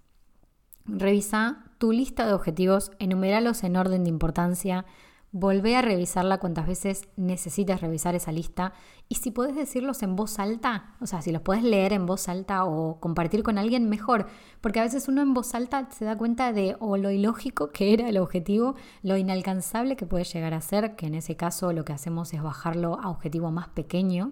Revisa 0.91 1.63
tu 1.77 1.91
lista 1.91 2.25
de 2.25 2.33
objetivos, 2.33 2.91
enumeralos 2.99 3.63
en 3.63 3.77
orden 3.77 4.03
de 4.03 4.09
importancia, 4.09 4.85
volvé 5.31 5.75
a 5.75 5.81
revisarla 5.81 6.39
cuantas 6.39 6.65
veces 6.65 7.07
necesites 7.15 7.81
revisar 7.81 8.15
esa 8.15 8.31
lista 8.31 8.73
y 9.07 9.15
si 9.15 9.29
puedes 9.29 9.55
decirlos 9.55 10.01
en 10.01 10.15
voz 10.15 10.39
alta, 10.39 10.95
o 11.01 11.05
sea, 11.05 11.21
si 11.21 11.31
los 11.31 11.41
puedes 11.43 11.63
leer 11.63 11.93
en 11.93 12.05
voz 12.05 12.27
alta 12.27 12.65
o 12.65 12.99
compartir 12.99 13.43
con 13.43 13.57
alguien, 13.57 13.89
mejor, 13.89 14.25
porque 14.59 14.79
a 14.79 14.83
veces 14.83 15.07
uno 15.07 15.21
en 15.21 15.33
voz 15.33 15.53
alta 15.53 15.87
se 15.91 16.05
da 16.05 16.17
cuenta 16.17 16.51
de 16.51 16.75
o 16.79 16.97
lo 16.97 17.11
ilógico 17.11 17.69
que 17.69 17.93
era 17.93 18.09
el 18.09 18.17
objetivo, 18.17 18.75
lo 19.03 19.17
inalcanzable 19.17 19.95
que 19.95 20.07
puede 20.07 20.23
llegar 20.23 20.53
a 20.53 20.61
ser, 20.61 20.95
que 20.95 21.05
en 21.05 21.15
ese 21.15 21.35
caso 21.35 21.73
lo 21.73 21.85
que 21.85 21.93
hacemos 21.93 22.33
es 22.33 22.41
bajarlo 22.41 22.99
a 22.99 23.09
objetivo 23.09 23.51
más 23.51 23.67
pequeño, 23.69 24.31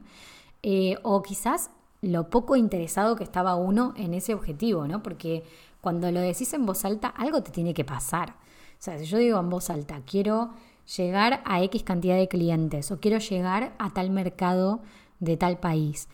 eh, 0.63 0.97
o 1.03 1.21
quizás 1.21 1.69
lo 2.01 2.29
poco 2.29 2.55
interesado 2.55 3.15
que 3.15 3.23
estaba 3.23 3.55
uno 3.55 3.93
en 3.97 4.13
ese 4.13 4.33
objetivo, 4.33 4.87
¿no? 4.87 5.01
Porque 5.01 5.43
cuando 5.81 6.11
lo 6.11 6.19
decís 6.19 6.53
en 6.53 6.65
voz 6.65 6.85
alta, 6.85 7.07
algo 7.09 7.41
te 7.43 7.51
tiene 7.51 7.73
que 7.73 7.85
pasar. 7.85 8.29
O 8.29 8.79
sea, 8.79 8.97
si 8.99 9.05
yo 9.05 9.17
digo 9.17 9.39
en 9.39 9.49
voz 9.49 9.69
alta, 9.69 10.01
quiero 10.05 10.51
llegar 10.95 11.41
a 11.45 11.61
X 11.63 11.83
cantidad 11.83 12.15
de 12.15 12.27
clientes 12.27 12.91
o 12.91 12.99
quiero 12.99 13.19
llegar 13.19 13.73
a 13.77 13.89
tal 13.89 14.09
mercado 14.09 14.81
de 15.19 15.35
tal 15.35 15.59
país, 15.59 16.07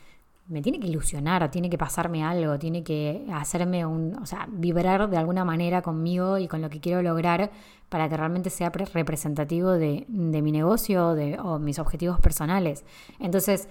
me 0.46 0.60
tiene 0.60 0.78
que 0.78 0.88
ilusionar, 0.88 1.50
tiene 1.50 1.70
que 1.70 1.78
pasarme 1.78 2.22
algo, 2.22 2.58
tiene 2.58 2.82
que 2.82 3.26
hacerme 3.32 3.86
un, 3.86 4.14
o 4.16 4.26
sea, 4.26 4.46
vibrar 4.50 5.08
de 5.08 5.16
alguna 5.16 5.44
manera 5.44 5.80
conmigo 5.80 6.38
y 6.38 6.48
con 6.48 6.60
lo 6.60 6.68
que 6.68 6.80
quiero 6.80 7.02
lograr 7.02 7.50
para 7.88 8.08
que 8.08 8.16
realmente 8.16 8.50
sea 8.50 8.70
representativo 8.70 9.70
de, 9.70 10.04
mi 10.08 10.52
negocio 10.52 11.14
de, 11.14 11.38
o 11.38 11.58
mis 11.58 11.78
objetivos 11.78 12.20
personales. 12.20 12.84
Entonces, 13.20 13.68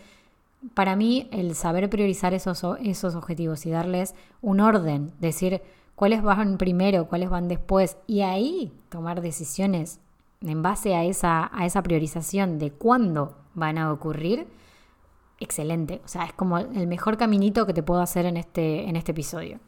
para 0.73 0.95
mí, 0.95 1.27
el 1.31 1.53
saber 1.55 1.89
priorizar 1.89 2.33
esos, 2.33 2.63
esos 2.81 3.15
objetivos 3.15 3.65
y 3.65 3.69
darles 3.69 4.15
un 4.41 4.59
orden, 4.59 5.12
decir, 5.19 5.62
cuáles 5.95 6.21
van 6.21 6.57
primero, 6.57 7.07
cuáles 7.07 7.29
van 7.29 7.47
después, 7.47 7.97
y 8.07 8.21
ahí 8.21 8.73
tomar 8.89 9.21
decisiones 9.21 10.00
en 10.41 10.62
base 10.62 10.95
a 10.95 11.03
esa, 11.03 11.50
a 11.53 11.65
esa 11.65 11.81
priorización 11.83 12.59
de 12.59 12.71
cuándo 12.71 13.38
van 13.53 13.77
a 13.77 13.91
ocurrir, 13.91 14.47
excelente. 15.39 16.01
O 16.03 16.07
sea, 16.07 16.25
es 16.25 16.33
como 16.33 16.57
el 16.57 16.88
mejor 16.88 17.17
caminito 17.17 17.65
que 17.65 17.73
te 17.73 17.83
puedo 17.83 18.01
hacer 18.01 18.25
en 18.25 18.38
este, 18.38 18.88
en 18.89 18.95
este 18.95 19.12
episodio. 19.12 19.59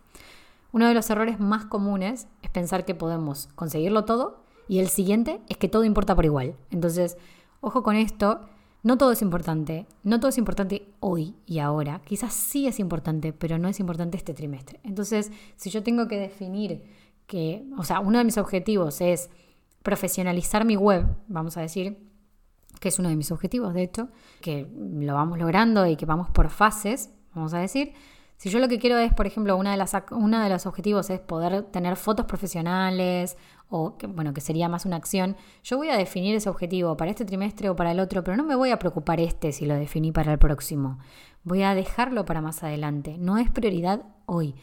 Uno 0.71 0.87
de 0.87 0.93
los 0.93 1.09
errores 1.09 1.39
más 1.39 1.65
comunes 1.65 2.27
es 2.41 2.49
pensar 2.49 2.85
que 2.85 2.95
podemos 2.95 3.47
conseguirlo 3.55 4.03
todo 4.03 4.43
y 4.67 4.79
el 4.79 4.89
siguiente 4.89 5.39
es 5.47 5.57
que 5.57 5.69
todo 5.69 5.85
importa 5.85 6.15
por 6.15 6.25
igual. 6.25 6.55
Entonces, 6.71 7.17
ojo 7.61 7.83
con 7.83 7.95
esto 7.95 8.41
no 8.85 8.99
todo 8.99 9.11
es 9.11 9.23
importante, 9.23 9.87
no 10.03 10.19
todo 10.19 10.29
es 10.29 10.37
importante 10.37 10.87
hoy 10.99 11.33
y 11.47 11.57
ahora. 11.57 12.03
Quizás 12.05 12.35
sí 12.35 12.67
es 12.67 12.79
importante, 12.79 13.33
pero 13.33 13.57
no 13.57 13.67
es 13.67 13.79
importante 13.79 14.15
este 14.15 14.35
trimestre. 14.35 14.79
Entonces, 14.83 15.31
si 15.55 15.71
yo 15.71 15.81
tengo 15.81 16.07
que 16.07 16.19
definir 16.19 16.83
que, 17.25 17.65
o 17.79 17.83
sea, 17.83 17.99
uno 17.99 18.19
de 18.19 18.23
mis 18.23 18.37
objetivos 18.37 19.01
es 19.01 19.31
profesionalizar 19.81 20.65
mi 20.65 20.75
web, 20.75 21.07
vamos 21.27 21.57
a 21.57 21.61
decir, 21.61 21.97
que 22.79 22.89
es 22.89 22.99
uno 22.99 23.09
de 23.09 23.15
mis 23.15 23.31
objetivos, 23.31 23.73
de 23.73 23.81
hecho, 23.81 24.09
que 24.39 24.67
lo 24.77 25.15
vamos 25.15 25.39
logrando 25.39 25.87
y 25.87 25.95
que 25.95 26.05
vamos 26.05 26.29
por 26.29 26.51
fases, 26.51 27.09
vamos 27.33 27.55
a 27.55 27.57
decir. 27.57 27.93
Si 28.37 28.49
yo 28.49 28.59
lo 28.59 28.67
que 28.67 28.79
quiero 28.79 28.97
es, 28.97 29.13
por 29.13 29.27
ejemplo, 29.27 29.55
una 29.55 29.71
de 29.71 29.77
las 29.77 29.95
uno 30.11 30.41
de 30.41 30.49
los 30.49 30.65
objetivos 30.65 31.09
es 31.09 31.19
poder 31.19 31.63
tener 31.63 31.95
fotos 31.95 32.25
profesionales 32.25 33.37
o 33.69 33.97
que, 33.97 34.07
bueno, 34.07 34.33
que 34.33 34.41
sería 34.41 34.69
más 34.69 34.85
una 34.85 34.97
acción, 34.97 35.37
yo 35.63 35.77
voy 35.77 35.89
a 35.89 35.97
definir 35.97 36.35
ese 36.35 36.49
objetivo 36.49 36.97
para 36.97 37.11
este 37.11 37.25
trimestre 37.25 37.69
o 37.69 37.75
para 37.75 37.91
el 37.91 37.99
otro, 37.99 38.23
pero 38.23 38.37
no 38.37 38.43
me 38.43 38.55
voy 38.55 38.71
a 38.71 38.79
preocupar 38.79 39.19
este 39.19 39.51
si 39.51 39.65
lo 39.65 39.75
definí 39.75 40.11
para 40.11 40.33
el 40.33 40.37
próximo. 40.37 40.99
Voy 41.43 41.63
a 41.63 41.73
dejarlo 41.75 42.25
para 42.25 42.41
más 42.41 42.63
adelante. 42.63 43.17
No 43.17 43.37
es 43.37 43.49
prioridad 43.49 44.03
hoy. 44.25 44.55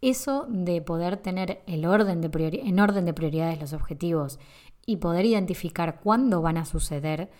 Eso 0.00 0.46
de 0.48 0.82
poder 0.82 1.16
tener 1.16 1.62
el 1.66 1.86
orden 1.86 2.20
de 2.20 2.62
en 2.64 2.80
orden 2.80 3.04
de 3.04 3.14
prioridades 3.14 3.60
los 3.60 3.72
objetivos 3.72 4.40
y 4.84 4.96
poder 4.96 5.24
identificar 5.26 6.00
cuándo 6.00 6.42
van 6.42 6.56
a 6.56 6.64
suceder, 6.64 7.30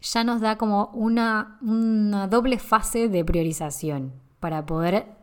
ya 0.00 0.24
nos 0.24 0.40
da 0.40 0.58
como 0.58 0.90
una, 0.92 1.58
una 1.62 2.26
doble 2.26 2.58
fase 2.58 3.08
de 3.08 3.24
priorización 3.24 4.12
para 4.40 4.66
poder 4.66 5.19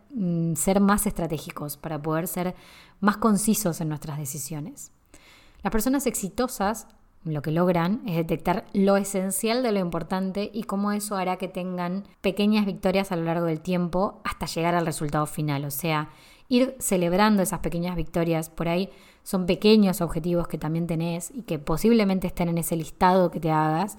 ser 0.56 0.80
más 0.80 1.06
estratégicos, 1.08 1.78
para 1.78 2.02
poder 2.02 2.28
ser 2.28 2.56
más 3.00 3.18
concisos 3.18 3.82
en 3.82 3.90
nuestras 3.90 4.18
decisiones. 4.18 4.92
Las 5.64 5.72
personas 5.72 6.06
exitosas 6.08 6.88
lo 7.24 7.42
que 7.42 7.52
logran 7.52 8.02
es 8.06 8.16
detectar 8.16 8.66
lo 8.74 8.96
esencial 8.98 9.64
de 9.64 9.72
lo 9.72 9.80
importante 9.80 10.50
y 10.54 10.64
cómo 10.64 10.92
eso 10.92 11.18
hará 11.18 11.38
que 11.38 11.48
tengan 11.48 12.06
pequeñas 12.22 12.66
victorias 12.66 13.12
a 13.12 13.16
lo 13.16 13.24
largo 13.24 13.46
del 13.46 13.60
tiempo 13.60 14.22
hasta 14.24 14.46
llegar 14.46 14.76
al 14.76 14.86
resultado 14.86 15.26
final. 15.26 15.66
O 15.66 15.72
sea, 15.72 16.10
ir 16.48 16.76
celebrando 16.80 17.44
esas 17.44 17.60
pequeñas 17.60 17.96
victorias. 17.96 18.50
Por 18.50 18.70
ahí 18.70 18.90
son 19.24 19.46
pequeños 19.46 20.02
objetivos 20.02 20.48
que 20.48 20.58
también 20.58 20.88
tenés 20.88 21.32
y 21.32 21.42
que 21.42 21.60
posiblemente 21.60 22.28
estén 22.28 22.50
en 22.50 22.60
ese 22.60 22.76
listado 22.76 23.32
que 23.32 23.40
te 23.40 23.52
hagas. 23.52 23.98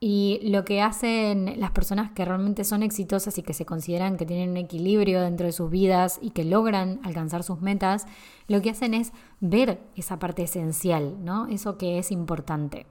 Y 0.00 0.38
lo 0.44 0.64
que 0.64 0.80
hacen 0.80 1.58
las 1.58 1.72
personas 1.72 2.12
que 2.12 2.24
realmente 2.24 2.62
son 2.62 2.84
exitosas 2.84 3.36
y 3.38 3.42
que 3.42 3.52
se 3.52 3.66
consideran 3.66 4.16
que 4.16 4.26
tienen 4.26 4.50
un 4.50 4.56
equilibrio 4.56 5.20
dentro 5.22 5.46
de 5.46 5.52
sus 5.52 5.70
vidas 5.70 6.20
y 6.22 6.30
que 6.30 6.44
logran 6.44 7.00
alcanzar 7.02 7.42
sus 7.42 7.60
metas, 7.60 8.06
lo 8.46 8.62
que 8.62 8.70
hacen 8.70 8.94
es 8.94 9.12
ver 9.40 9.80
esa 9.96 10.20
parte 10.20 10.44
esencial, 10.44 11.24
¿no? 11.24 11.48
Eso 11.48 11.78
que 11.78 11.98
es 11.98 12.12
importante. 12.12 12.86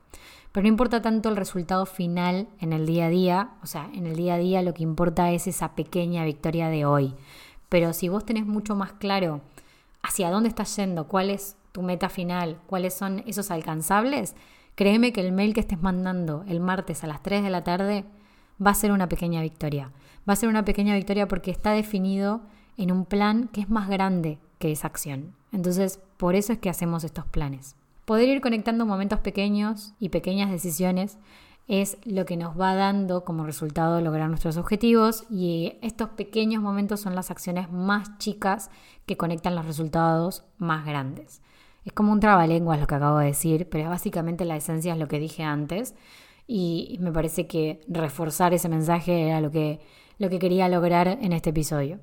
Pero 0.52 0.64
no 0.64 0.70
importa 0.70 1.02
tanto 1.02 1.30
el 1.30 1.38
resultado 1.38 1.86
final 1.86 2.48
en 2.60 2.74
el 2.74 2.86
día 2.86 3.06
a 3.06 3.10
día, 3.10 3.52
o 3.64 3.68
sea, 3.68 3.90
en 3.94 4.06
el 4.06 4.16
día 4.16 4.34
a 4.34 4.40
día 4.40 4.62
lo 4.62 4.74
que 4.74 4.84
importa 4.84 5.32
es 5.32 5.48
esa 5.48 5.76
pequeña 5.76 6.26
victoria 6.26 6.68
de 6.68 6.86
hoy. 6.86 7.14
Pero 7.70 7.94
si 7.94 8.10
vos 8.10 8.26
tenés 8.26 8.46
mucho 8.46 8.76
más 8.76 8.94
claro 8.94 9.42
hacia 10.02 10.30
dónde 10.30 10.50
estás 10.50 10.76
yendo, 10.76 11.08
cuál 11.08 11.30
es 11.30 11.56
tu 11.72 11.84
meta 11.84 12.10
final, 12.10 12.60
cuáles 12.66 12.94
son 12.94 13.24
esos 13.28 13.52
alcanzables, 13.52 14.36
créeme 14.77 15.12
que 15.12 15.22
el 15.22 15.31
mail 15.34 15.55
que 15.55 15.60
estés 15.60 15.81
mandando 15.81 16.46
el 16.48 16.60
martes 16.60 17.03
a 17.03 17.07
las 17.07 17.24
3 17.24 17.43
de 17.43 17.50
la 17.50 17.63
tarde 17.63 18.05
va 18.63 18.72
a 18.72 18.75
ser 18.75 18.91
una 18.91 19.10
pequeña 19.10 19.41
victoria. 19.41 19.91
Va 20.29 20.34
a 20.34 20.36
ser 20.36 20.50
una 20.50 20.65
pequeña 20.65 20.93
victoria 20.93 21.27
porque 21.27 21.50
está 21.50 21.72
definido 21.72 22.41
en 22.77 22.91
un 22.91 23.05
plan 23.05 23.50
que 23.51 23.62
es 23.62 23.72
más 23.72 23.89
grande 23.89 24.38
que 24.60 24.72
esa 24.72 24.86
acción. 24.86 25.34
Entonces, 25.51 26.00
por 26.17 26.36
eso 26.36 26.53
es 26.53 26.60
que 26.60 26.69
hacemos 26.69 27.03
estos 27.03 27.25
planes. 27.25 27.75
Poder 28.05 28.29
ir 28.29 28.39
conectando 28.39 28.86
momentos 28.86 29.19
pequeños 29.19 29.96
y 30.00 30.10
pequeñas 30.10 30.51
decisiones 30.51 31.17
es 31.67 31.98
lo 32.05 32.25
que 32.25 32.38
nos 32.38 32.57
va 32.57 32.75
dando 32.75 33.25
como 33.25 33.48
resultado 33.48 34.00
lograr 34.00 34.29
nuestros 34.29 34.57
objetivos 34.57 35.25
y 35.31 35.79
estos 35.81 36.10
pequeños 36.10 36.62
momentos 36.62 37.00
son 37.00 37.15
las 37.15 37.31
acciones 37.31 37.72
más 37.72 38.15
chicas 38.19 38.69
que 39.07 39.17
conectan 39.17 39.55
los 39.55 39.65
resultados 39.65 40.46
más 40.60 40.86
grandes. 40.86 41.41
Es 41.88 41.94
como 41.94 42.12
un 42.12 42.20
trabalenguas 42.20 42.82
lo 42.82 42.86
que 42.86 42.96
acabo 42.96 43.20
de 43.20 43.27
decir, 43.27 43.70
pero 43.70 43.89
básicamente 43.89 44.44
la 44.44 44.58
esencia 44.58 44.91
es 44.91 45.00
lo 45.00 45.08
que 45.08 45.20
dije 45.20 45.44
antes 45.44 45.96
y 46.46 46.98
me 47.00 47.13
parece 47.13 47.48
que 47.48 47.79
reforzar 47.88 48.53
ese 48.53 48.67
mensaje 48.67 49.29
era 49.29 49.39
lo 49.39 49.51
que, 49.51 49.79
lo 50.17 50.27
que 50.27 50.38
quería 50.38 50.67
lograr 50.67 51.08
en 51.08 51.32
este 51.32 51.51
episodio. 51.51 52.01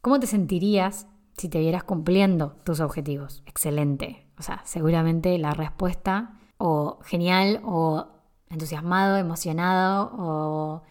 ¿Cómo 0.00 0.18
te 0.20 0.26
sentirías 0.26 1.06
si 1.36 1.50
te 1.50 1.58
vieras 1.58 1.84
cumpliendo 1.84 2.56
tus 2.64 2.80
objetivos? 2.80 3.42
Excelente. 3.44 4.26
O 4.38 4.42
sea, 4.42 4.62
seguramente 4.64 5.36
la 5.36 5.52
respuesta 5.52 6.38
o 6.56 7.00
genial 7.02 7.60
o 7.62 8.06
entusiasmado, 8.48 9.18
emocionado 9.18 10.12
o 10.16 10.82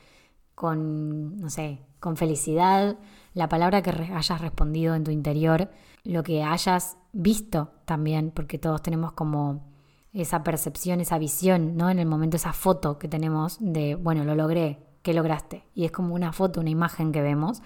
con, 0.53 1.35
no 1.37 1.49
sé, 1.49 1.79
con 1.99 2.15
felicidad, 2.15 2.95
la 3.33 3.49
palabra 3.49 3.81
que 3.81 3.91
hayas 3.91 4.41
respondido 4.41 4.95
en 4.95 5.03
tu 5.03 5.11
interior, 5.11 5.69
lo 6.03 6.23
que 6.23 6.43
hayas 6.43 6.97
visto 7.11 7.71
también, 7.85 8.31
porque 8.31 8.57
todos 8.57 8.81
tenemos 8.81 9.13
como 9.13 9.67
esa 10.13 10.43
percepción, 10.43 11.01
esa 11.01 11.17
visión, 11.17 11.77
¿no? 11.77 11.89
En 11.89 11.99
el 11.99 12.07
momento, 12.07 12.37
esa 12.37 12.53
foto 12.53 12.97
que 12.97 13.07
tenemos 13.07 13.57
de, 13.59 13.95
bueno, 13.95 14.23
lo 14.23 14.35
logré, 14.35 14.79
¿qué 15.03 15.13
lograste? 15.13 15.65
Y 15.75 15.85
es 15.85 15.91
como 15.91 16.15
una 16.15 16.33
foto, 16.33 16.59
una 16.59 16.69
imagen 16.69 17.11
que 17.11 17.21
vemos. 17.21 17.61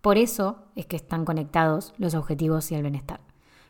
Por 0.00 0.16
eso 0.16 0.66
es 0.76 0.86
que 0.86 0.96
están 0.96 1.24
conectados 1.24 1.94
los 1.98 2.14
objetivos 2.14 2.70
y 2.70 2.76
el 2.76 2.82
bienestar. 2.82 3.20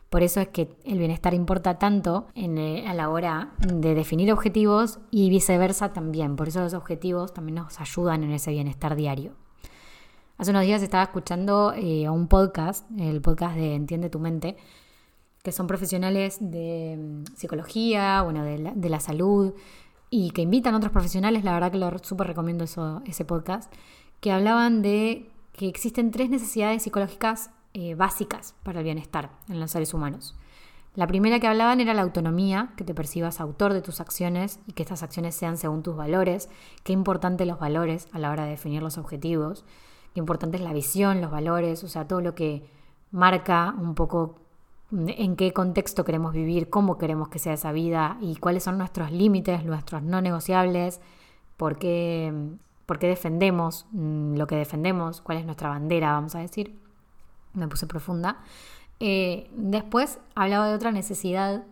Por 0.09 0.23
eso 0.23 0.41
es 0.41 0.47
que 0.47 0.75
el 0.85 0.97
bienestar 0.97 1.33
importa 1.35 1.77
tanto 1.77 2.27
eh, 2.33 2.85
a 2.87 2.93
la 2.95 3.09
hora 3.09 3.53
de 3.59 3.93
definir 3.93 4.31
objetivos 4.33 4.99
y 5.11 5.29
viceversa 5.29 5.93
también. 5.93 6.35
Por 6.35 6.47
eso 6.47 6.61
los 6.61 6.73
objetivos 6.73 7.33
también 7.33 7.55
nos 7.55 7.79
ayudan 7.79 8.23
en 8.23 8.31
ese 8.31 8.51
bienestar 8.51 8.95
diario. 8.95 9.33
Hace 10.39 10.51
unos 10.51 10.63
días 10.63 10.81
estaba 10.81 11.03
escuchando 11.03 11.73
eh, 11.75 12.09
un 12.09 12.29
podcast, 12.29 12.89
el 12.97 13.19
podcast 13.19 13.57
de 13.57 13.75
Entiende 13.75 14.09
tu 14.09 14.19
mente, 14.19 14.55
que 15.43 15.51
son 15.51 15.67
profesionales 15.67 16.37
de 16.39 16.97
mm, 16.97 17.35
psicología, 17.35 18.21
bueno, 18.21 18.45
de 18.45 18.89
la, 18.89 18.99
salud, 19.01 19.53
y 20.09 20.31
que 20.31 20.41
invitan 20.41 20.73
a 20.73 20.77
otros 20.77 20.93
profesionales, 20.93 21.43
la 21.43 21.51
verdad 21.51 21.73
que 21.73 21.77
lo 21.77 21.91
súper 22.01 22.27
recomiendo 22.27 22.63
ese 22.63 23.25
podcast, 23.25 23.69
que 24.21 24.31
hablaban 24.31 24.81
de 24.81 25.29
que 25.51 25.67
existen 25.67 26.09
tres 26.09 26.29
necesidades 26.29 26.83
psicológicas 26.83 27.49
eh, 27.73 27.95
básicas 27.95 28.55
para 28.63 28.79
el 28.79 28.85
bienestar 28.85 29.31
en 29.49 29.59
los 29.59 29.71
seres 29.71 29.93
humanos. 29.93 30.37
La 30.95 31.05
primera 31.05 31.41
que 31.41 31.47
hablaban 31.47 31.81
era 31.81 31.93
la 31.93 32.03
autonomía, 32.03 32.71
que 32.77 32.85
te 32.85 32.93
percibas 32.93 33.41
autor 33.41 33.73
de 33.73 33.81
tus 33.81 33.99
acciones 33.99 34.61
y 34.67 34.71
que 34.71 34.83
estas 34.83 35.03
acciones 35.03 35.35
sean 35.35 35.57
según 35.57 35.83
tus 35.83 35.97
valores. 35.97 36.47
Qué 36.83 36.93
importante 36.93 37.45
los 37.45 37.59
valores 37.59 38.07
a 38.13 38.19
la 38.19 38.31
hora 38.31 38.45
de 38.45 38.51
definir 38.51 38.81
los 38.81 38.97
objetivos. 38.97 39.65
Qué 40.19 40.21
importante 40.21 40.57
es 40.57 40.63
la 40.63 40.73
visión, 40.73 41.21
los 41.21 41.31
valores, 41.31 41.81
o 41.85 41.87
sea, 41.87 42.05
todo 42.05 42.19
lo 42.19 42.35
que 42.35 42.61
marca 43.09 43.73
un 43.79 43.95
poco 43.95 44.35
en 44.91 45.37
qué 45.37 45.53
contexto 45.53 46.03
queremos 46.03 46.33
vivir, 46.33 46.69
cómo 46.69 46.97
queremos 46.97 47.29
que 47.29 47.39
sea 47.39 47.53
esa 47.53 47.71
vida 47.71 48.17
y 48.19 48.35
cuáles 48.35 48.63
son 48.63 48.77
nuestros 48.77 49.13
límites, 49.13 49.63
nuestros 49.63 50.03
no 50.03 50.19
negociables, 50.19 50.99
por 51.55 51.77
qué, 51.77 52.33
por 52.85 52.99
qué 52.99 53.07
defendemos 53.07 53.85
mm, 53.93 54.35
lo 54.35 54.45
que 54.45 54.57
defendemos, 54.57 55.21
cuál 55.21 55.37
es 55.37 55.45
nuestra 55.45 55.69
bandera, 55.69 56.11
vamos 56.11 56.35
a 56.35 56.39
decir 56.39 56.77
me 57.53 57.69
puse 57.69 57.87
profunda. 57.87 58.39
Eh, 58.99 59.49
después 59.55 60.19
hablaba 60.35 60.67
de 60.67 60.75
otra 60.75 60.91
necesidad, 60.91 61.63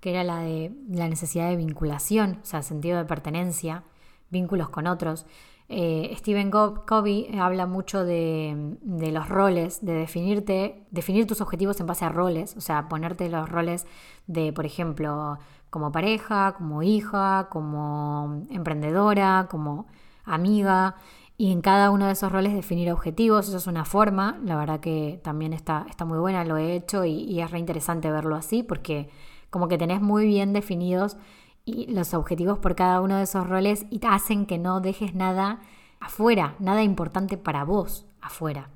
que 0.00 0.10
era 0.10 0.24
la 0.24 0.40
de 0.40 0.72
la 0.90 1.08
necesidad 1.08 1.48
de 1.48 1.54
vinculación, 1.54 2.40
o 2.42 2.44
sea, 2.44 2.64
sentido 2.64 2.98
de 2.98 3.04
pertenencia, 3.04 3.84
vínculos 4.30 4.68
con 4.68 4.88
otros. 4.88 5.26
Eh, 5.68 6.14
Stephen 6.18 6.50
Covey 6.50 7.38
habla 7.38 7.66
mucho 7.66 8.04
de, 8.04 8.76
de, 8.82 9.12
los 9.12 9.28
roles, 9.28 9.84
de 9.84 9.94
definirte, 9.94 10.84
definir 10.90 11.26
tus 11.26 11.40
objetivos 11.40 11.80
en 11.80 11.86
base 11.86 12.04
a 12.04 12.10
roles, 12.10 12.56
o 12.56 12.60
sea, 12.60 12.88
ponerte 12.88 13.28
los 13.28 13.48
roles 13.48 13.86
de, 14.26 14.52
por 14.52 14.66
ejemplo, 14.66 15.38
como 15.70 15.90
pareja, 15.90 16.52
como 16.56 16.82
hija, 16.82 17.48
como 17.50 18.46
emprendedora, 18.50 19.48
como 19.50 19.86
amiga 20.24 20.96
y 21.36 21.50
en 21.50 21.62
cada 21.62 21.90
uno 21.90 22.06
de 22.06 22.12
esos 22.12 22.30
roles 22.30 22.54
definir 22.54 22.92
objetivos, 22.92 23.48
eso 23.48 23.56
es 23.56 23.66
una 23.66 23.84
forma, 23.84 24.38
la 24.44 24.56
verdad 24.56 24.80
que 24.80 25.20
también 25.24 25.52
está, 25.52 25.84
está 25.88 26.04
muy 26.04 26.18
buena, 26.18 26.44
lo 26.44 26.56
he 26.58 26.76
hecho 26.76 27.04
y, 27.04 27.40
es 27.40 27.50
re 27.50 27.58
interesante 27.58 28.10
verlo 28.10 28.36
así 28.36 28.62
porque 28.62 29.10
como 29.50 29.66
que 29.68 29.78
tenés 29.78 30.00
muy 30.00 30.26
bien 30.26 30.52
definidos 30.52 31.16
y 31.64 31.86
los 31.92 32.14
objetivos 32.14 32.58
por 32.58 32.74
cada 32.74 33.00
uno 33.00 33.16
de 33.16 33.24
esos 33.24 33.48
roles 33.48 33.86
y 33.90 34.00
hacen 34.06 34.46
que 34.46 34.58
no 34.58 34.80
dejes 34.80 35.14
nada 35.14 35.60
afuera, 36.00 36.56
nada 36.58 36.82
importante 36.82 37.36
para 37.36 37.64
vos 37.64 38.06
afuera. 38.20 38.70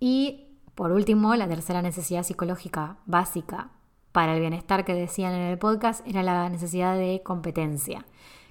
Y 0.00 0.58
por 0.74 0.92
último, 0.92 1.34
la 1.36 1.48
tercera 1.48 1.82
necesidad 1.82 2.22
psicológica 2.22 2.98
básica 3.06 3.70
para 4.12 4.34
el 4.34 4.40
bienestar 4.40 4.84
que 4.84 4.94
decían 4.94 5.34
en 5.34 5.42
el 5.42 5.58
podcast 5.58 6.06
era 6.06 6.22
la 6.22 6.48
necesidad 6.48 6.96
de 6.96 7.22
competencia, 7.24 8.04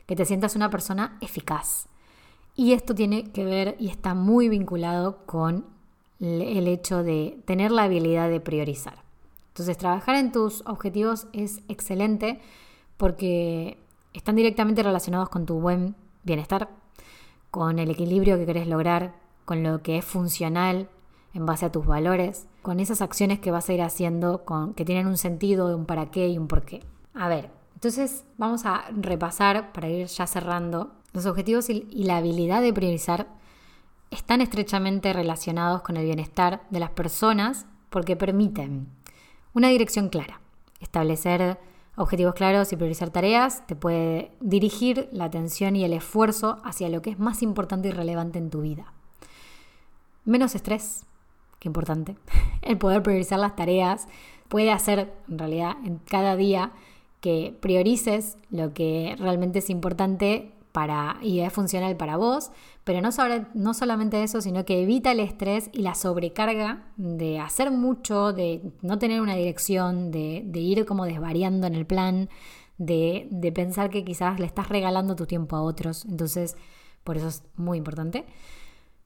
que 0.05 0.15
te 0.15 0.25
sientas 0.25 0.55
una 0.55 0.69
persona 0.69 1.17
eficaz 1.21 1.87
y 2.55 2.73
esto 2.73 2.95
tiene 2.95 3.31
que 3.31 3.43
ver 3.43 3.75
y 3.79 3.89
está 3.89 4.13
muy 4.13 4.47
vinculado 4.47 5.25
con 5.25 5.65
el 6.21 6.67
hecho 6.67 7.03
de 7.03 7.41
tener 7.45 7.71
la 7.71 7.83
habilidad 7.83 8.29
de 8.29 8.39
priorizar. 8.39 9.03
Entonces, 9.49 9.77
trabajar 9.77 10.15
en 10.15 10.31
tus 10.31 10.61
objetivos 10.65 11.27
es 11.33 11.61
excelente 11.67 12.39
porque 12.97 13.77
están 14.13 14.35
directamente 14.35 14.83
relacionados 14.83 15.29
con 15.29 15.45
tu 15.45 15.59
buen 15.59 15.95
bienestar, 16.23 16.69
con 17.51 17.79
el 17.79 17.89
equilibrio 17.89 18.37
que 18.37 18.45
querés 18.45 18.67
lograr, 18.67 19.15
con 19.45 19.63
lo 19.63 19.81
que 19.81 19.97
es 19.97 20.05
funcional 20.05 20.89
en 21.33 21.45
base 21.45 21.65
a 21.65 21.71
tus 21.71 21.85
valores, 21.85 22.47
con 22.61 22.79
esas 22.79 23.01
acciones 23.01 23.39
que 23.39 23.51
vas 23.51 23.69
a 23.69 23.73
ir 23.73 23.81
haciendo, 23.81 24.45
con, 24.45 24.73
que 24.73 24.85
tienen 24.85 25.07
un 25.07 25.17
sentido, 25.17 25.75
un 25.75 25.85
para 25.85 26.09
qué 26.09 26.29
y 26.29 26.37
un 26.37 26.47
por 26.47 26.63
qué. 26.63 26.83
A 27.13 27.27
ver, 27.27 27.51
entonces 27.73 28.23
vamos 28.37 28.65
a 28.65 28.85
repasar 28.91 29.73
para 29.73 29.89
ir 29.89 30.07
ya 30.07 30.27
cerrando. 30.27 30.91
Los 31.13 31.25
objetivos 31.25 31.69
y 31.69 32.03
la 32.03 32.17
habilidad 32.17 32.61
de 32.61 32.73
priorizar 32.73 33.27
están 34.11 34.41
estrechamente 34.41 35.13
relacionados 35.13 35.81
con 35.81 35.97
el 35.97 36.05
bienestar 36.05 36.63
de 36.69 36.79
las 36.79 36.91
personas 36.91 37.65
porque 37.89 38.15
permiten 38.15 38.87
una 39.53 39.69
dirección 39.69 40.09
clara, 40.09 40.41
establecer 40.79 41.57
objetivos 41.95 42.33
claros 42.33 42.71
y 42.71 42.75
priorizar 42.75 43.09
tareas 43.09 43.65
te 43.67 43.75
puede 43.75 44.31
dirigir 44.39 45.09
la 45.11 45.25
atención 45.25 45.75
y 45.75 45.83
el 45.83 45.93
esfuerzo 45.93 46.59
hacia 46.63 46.89
lo 46.89 47.01
que 47.01 47.11
es 47.11 47.19
más 47.19 47.41
importante 47.41 47.89
y 47.89 47.91
relevante 47.91 48.39
en 48.39 48.49
tu 48.49 48.61
vida. 48.61 48.93
Menos 50.25 50.55
estrés, 50.55 51.05
qué 51.59 51.69
importante. 51.69 52.15
El 52.61 52.77
poder 52.77 53.03
priorizar 53.03 53.39
las 53.39 53.55
tareas 53.55 54.07
puede 54.47 54.71
hacer, 54.71 55.13
en 55.29 55.37
realidad, 55.37 55.75
en 55.85 55.99
cada 55.99 56.35
día 56.35 56.71
que 57.21 57.55
priorices 57.59 58.37
lo 58.49 58.73
que 58.73 59.15
realmente 59.19 59.59
es 59.59 59.69
importante 59.69 60.54
para, 60.75 61.15
y 61.21 61.39
es 61.39 61.53
funcional 61.53 61.95
para 61.95 62.17
vos, 62.17 62.51
pero 62.83 62.99
no, 62.99 63.07
no 63.53 63.73
solamente 63.73 64.21
eso, 64.23 64.41
sino 64.41 64.65
que 64.65 64.83
evita 64.83 65.13
el 65.13 65.21
estrés 65.21 65.69
y 65.71 65.83
la 65.83 65.95
sobrecarga 65.95 66.91
de 66.97 67.39
hacer 67.39 67.71
mucho, 67.71 68.33
de 68.33 68.73
no 68.81 68.99
tener 68.99 69.21
una 69.21 69.35
dirección, 69.35 70.11
de, 70.11 70.43
ir 70.53 70.85
como 70.85 71.05
desvariando 71.05 71.65
en 71.65 71.75
el 71.75 71.85
plan, 71.85 72.27
de, 72.77 73.53
pensar 73.55 73.89
que 73.89 74.03
quizás 74.03 74.37
le 74.37 74.45
estás 74.45 74.67
regalando 74.67 75.15
tu 75.15 75.25
tiempo 75.25 75.55
a 75.55 75.61
otros. 75.61 76.03
Entonces, 76.03 76.57
por 77.05 77.15
eso 77.15 77.29
es 77.29 77.43
muy 77.55 77.77
importante. 77.77 78.25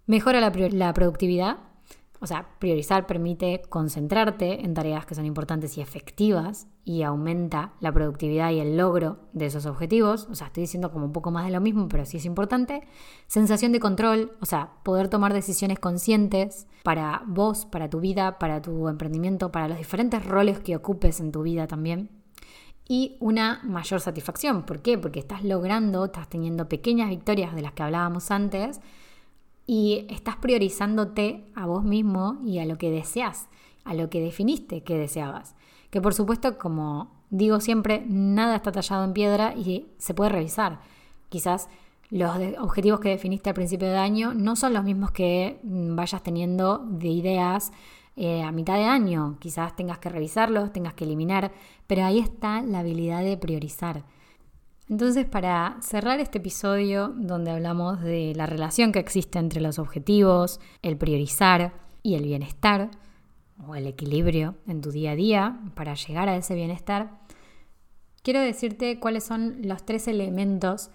Mejora 0.07 0.41
la, 0.41 0.51
la 0.71 0.91
productividad, 0.95 1.57
o 2.21 2.27
sea, 2.27 2.49
priorizar 2.59 3.07
permite 3.07 3.61
concentrarte 3.69 4.65
en 4.65 4.73
tareas 4.73 5.05
que 5.05 5.15
son 5.15 5.25
importantes 5.25 5.77
y 5.77 5.81
efectivas 5.81 6.67
y 6.83 7.03
aumenta 7.03 7.73
la 7.79 7.93
productividad 7.93 8.51
y 8.51 8.59
el 8.59 8.75
logro 8.75 9.19
de 9.31 9.45
esos 9.45 9.65
objetivos. 9.65 10.27
O 10.29 10.35
sea, 10.35 10.47
estoy 10.47 10.61
diciendo 10.61 10.91
como 10.91 11.05
un 11.05 11.13
poco 11.13 11.31
más 11.31 11.45
de 11.45 11.51
lo 11.51 11.61
mismo, 11.61 11.87
pero 11.87 12.05
sí 12.05 12.17
es 12.17 12.25
importante. 12.25 12.81
Sensación 13.27 13.71
de 13.71 13.79
control, 13.79 14.33
o 14.41 14.45
sea, 14.45 14.73
poder 14.83 15.07
tomar 15.07 15.33
decisiones 15.33 15.79
conscientes 15.79 16.67
para 16.83 17.23
vos, 17.25 17.65
para 17.65 17.89
tu 17.89 18.01
vida, 18.01 18.37
para 18.37 18.61
tu 18.61 18.89
emprendimiento, 18.89 19.51
para 19.51 19.69
los 19.69 19.77
diferentes 19.77 20.25
roles 20.25 20.59
que 20.59 20.75
ocupes 20.75 21.21
en 21.21 21.31
tu 21.31 21.43
vida 21.43 21.67
también. 21.67 22.09
Y 22.85 23.17
una 23.19 23.61
mayor 23.63 24.01
satisfacción. 24.01 24.63
¿Por 24.63 24.81
qué? 24.81 24.97
Porque 24.97 25.19
estás 25.19 25.43
logrando, 25.43 26.05
estás 26.05 26.27
teniendo 26.27 26.67
pequeñas 26.67 27.09
victorias 27.09 27.55
de 27.55 27.61
las 27.61 27.73
que 27.73 27.83
hablábamos 27.83 28.31
antes 28.31 28.81
y 29.71 30.07
estás 30.09 30.35
priorizándote 30.37 31.45
a 31.53 31.67
vos 31.67 31.83
mismo 31.83 32.39
y 32.43 32.57
a 32.57 32.65
lo 32.65 32.79
que 32.79 32.89
deseas, 32.89 33.49
a 33.83 33.93
lo 33.93 34.09
que 34.09 34.19
definiste 34.19 34.81
que 34.81 34.97
deseabas. 34.97 35.53
Que 35.91 36.01
por 36.01 36.15
supuesto, 36.15 36.57
como 36.57 37.11
digo 37.29 37.59
siempre, 37.59 38.03
nada 38.07 38.55
está 38.55 38.71
tallado 38.71 39.03
en 39.03 39.13
piedra 39.13 39.53
y 39.55 39.85
se 39.99 40.15
puede 40.15 40.31
revisar. 40.31 40.79
Quizás 41.29 41.69
los 42.09 42.35
objetivos 42.57 42.99
que 42.99 43.09
definiste 43.09 43.51
al 43.51 43.53
principio 43.53 43.87
de 43.87 43.97
año 43.97 44.33
no 44.33 44.55
son 44.55 44.73
los 44.73 44.83
mismos 44.83 45.11
que 45.11 45.59
mm, 45.61 45.95
vayas 45.95 46.23
teniendo 46.23 46.79
de 46.79 47.09
ideas 47.09 47.71
eh, 48.15 48.41
a 48.41 48.51
mitad 48.51 48.73
de 48.73 48.85
año. 48.85 49.37
Quizás 49.39 49.75
tengas 49.75 49.99
que 49.99 50.09
revisarlos, 50.09 50.73
tengas 50.73 50.95
que 50.95 51.03
eliminar, 51.03 51.51
pero 51.85 52.05
ahí 52.05 52.17
está 52.17 52.63
la 52.63 52.79
habilidad 52.79 53.21
de 53.21 53.37
priorizar. 53.37 54.03
Entonces, 54.89 55.25
para 55.25 55.77
cerrar 55.81 56.19
este 56.19 56.39
episodio 56.39 57.13
donde 57.15 57.51
hablamos 57.51 58.01
de 58.01 58.33
la 58.35 58.47
relación 58.47 58.91
que 58.91 58.99
existe 58.99 59.37
entre 59.37 59.61
los 59.61 59.77
objetivos, 59.77 60.59
el 60.81 60.97
priorizar 60.97 61.73
y 62.01 62.15
el 62.15 62.23
bienestar, 62.23 62.89
o 63.67 63.75
el 63.75 63.87
equilibrio 63.87 64.55
en 64.67 64.81
tu 64.81 64.91
día 64.91 65.11
a 65.11 65.15
día 65.15 65.59
para 65.75 65.93
llegar 65.93 66.29
a 66.29 66.35
ese 66.35 66.55
bienestar, 66.55 67.19
quiero 68.23 68.39
decirte 68.39 68.99
cuáles 68.99 69.23
son 69.23 69.57
los 69.63 69.85
tres 69.85 70.07
elementos 70.07 70.91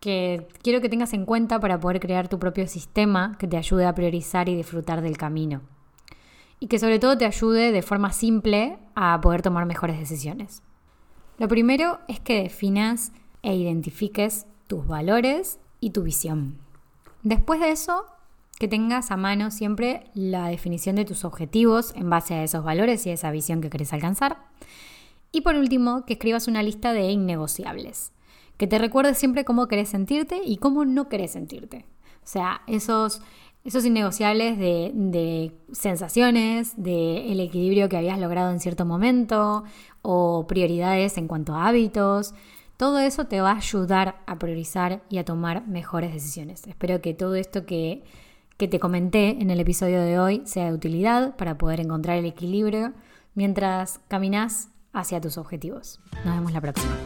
que 0.00 0.46
quiero 0.62 0.80
que 0.80 0.88
tengas 0.88 1.12
en 1.14 1.24
cuenta 1.24 1.58
para 1.58 1.80
poder 1.80 2.00
crear 2.00 2.28
tu 2.28 2.38
propio 2.38 2.66
sistema 2.68 3.36
que 3.38 3.48
te 3.48 3.56
ayude 3.56 3.86
a 3.86 3.94
priorizar 3.94 4.48
y 4.48 4.56
disfrutar 4.56 5.02
del 5.02 5.16
camino. 5.16 5.62
Y 6.60 6.68
que 6.68 6.78
sobre 6.78 6.98
todo 6.98 7.18
te 7.18 7.26
ayude 7.26 7.72
de 7.72 7.82
forma 7.82 8.12
simple 8.12 8.78
a 8.94 9.20
poder 9.20 9.42
tomar 9.42 9.66
mejores 9.66 9.98
decisiones. 9.98 10.62
Lo 11.38 11.48
primero 11.48 11.98
es 12.08 12.20
que 12.20 12.42
definas 12.42 13.12
e 13.46 13.54
identifiques 13.54 14.44
tus 14.66 14.88
valores 14.88 15.60
y 15.78 15.90
tu 15.90 16.02
visión. 16.02 16.58
Después 17.22 17.60
de 17.60 17.70
eso, 17.70 18.04
que 18.58 18.66
tengas 18.66 19.12
a 19.12 19.16
mano 19.16 19.52
siempre 19.52 20.10
la 20.14 20.48
definición 20.48 20.96
de 20.96 21.04
tus 21.04 21.24
objetivos 21.24 21.92
en 21.94 22.10
base 22.10 22.34
a 22.34 22.42
esos 22.42 22.64
valores 22.64 23.06
y 23.06 23.10
a 23.10 23.12
esa 23.12 23.30
visión 23.30 23.60
que 23.60 23.70
querés 23.70 23.92
alcanzar. 23.92 24.38
Y 25.30 25.42
por 25.42 25.54
último, 25.54 26.04
que 26.06 26.14
escribas 26.14 26.48
una 26.48 26.64
lista 26.64 26.92
de 26.92 27.08
innegociables. 27.12 28.12
Que 28.56 28.66
te 28.66 28.78
recuerdes 28.78 29.16
siempre 29.16 29.44
cómo 29.44 29.68
querés 29.68 29.90
sentirte 29.90 30.40
y 30.44 30.56
cómo 30.56 30.84
no 30.84 31.08
querés 31.08 31.30
sentirte. 31.30 31.84
O 32.24 32.26
sea, 32.26 32.62
esos, 32.66 33.22
esos 33.64 33.84
innegociables 33.84 34.58
de, 34.58 34.90
de 34.92 35.52
sensaciones, 35.70 36.72
de 36.82 37.30
el 37.30 37.38
equilibrio 37.38 37.88
que 37.88 37.96
habías 37.96 38.18
logrado 38.18 38.50
en 38.50 38.58
cierto 38.58 38.84
momento 38.86 39.62
o 40.02 40.46
prioridades 40.48 41.16
en 41.16 41.28
cuanto 41.28 41.54
a 41.54 41.68
hábitos. 41.68 42.34
Todo 42.76 42.98
eso 42.98 43.24
te 43.26 43.40
va 43.40 43.52
a 43.52 43.56
ayudar 43.56 44.20
a 44.26 44.38
priorizar 44.38 45.02
y 45.08 45.18
a 45.18 45.24
tomar 45.24 45.66
mejores 45.66 46.12
decisiones. 46.12 46.66
Espero 46.66 47.00
que 47.00 47.14
todo 47.14 47.34
esto 47.34 47.64
que, 47.64 48.04
que 48.58 48.68
te 48.68 48.78
comenté 48.78 49.30
en 49.40 49.50
el 49.50 49.60
episodio 49.60 50.02
de 50.02 50.18
hoy 50.18 50.42
sea 50.44 50.66
de 50.66 50.74
utilidad 50.74 51.36
para 51.36 51.56
poder 51.56 51.80
encontrar 51.80 52.18
el 52.18 52.26
equilibrio 52.26 52.92
mientras 53.34 54.00
caminas 54.08 54.68
hacia 54.92 55.20
tus 55.20 55.38
objetivos. 55.38 56.00
Nos 56.24 56.34
vemos 56.34 56.52
la 56.52 56.60
próxima. 56.60 56.96